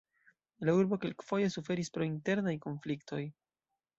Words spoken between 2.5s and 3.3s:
konfliktoj.